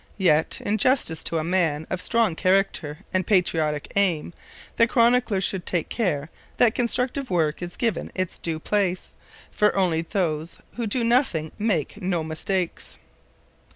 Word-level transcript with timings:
Yet, 0.17 0.57
in 0.61 0.79
justice 0.79 1.23
to 1.25 1.37
a 1.37 1.43
man 1.43 1.85
of 1.91 2.01
strong 2.01 2.35
character 2.35 3.01
and 3.13 3.27
patriotic 3.27 3.93
aim, 3.95 4.33
the 4.77 4.87
chronicler 4.87 5.39
should 5.39 5.63
take 5.67 5.89
care 5.89 6.31
that 6.57 6.73
constructive 6.73 7.29
work 7.29 7.61
is 7.61 7.77
given 7.77 8.09
its 8.15 8.39
due 8.39 8.57
place, 8.59 9.13
for 9.51 9.77
only 9.77 10.01
those 10.01 10.57
who 10.75 10.87
do 10.87 11.03
nothing 11.03 11.51
make 11.59 12.01
no 12.01 12.23
mistakes. 12.23 12.97